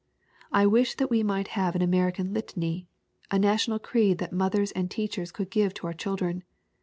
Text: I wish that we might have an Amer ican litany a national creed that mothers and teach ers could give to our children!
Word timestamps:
I 0.51 0.65
wish 0.65 0.95
that 0.95 1.11
we 1.11 1.21
might 1.21 1.49
have 1.49 1.75
an 1.75 1.83
Amer 1.83 2.11
ican 2.11 2.33
litany 2.33 2.87
a 3.29 3.37
national 3.37 3.77
creed 3.77 4.17
that 4.17 4.33
mothers 4.33 4.71
and 4.71 4.89
teach 4.89 5.19
ers 5.19 5.31
could 5.31 5.51
give 5.51 5.75
to 5.75 5.85
our 5.85 5.93
children! 5.93 6.43